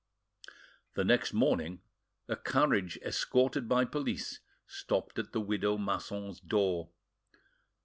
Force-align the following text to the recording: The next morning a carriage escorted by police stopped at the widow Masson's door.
The 0.95 1.03
next 1.05 1.31
morning 1.31 1.83
a 2.27 2.35
carriage 2.35 2.97
escorted 3.05 3.69
by 3.69 3.85
police 3.85 4.39
stopped 4.65 5.19
at 5.19 5.31
the 5.31 5.39
widow 5.41 5.77
Masson's 5.77 6.39
door. 6.39 6.89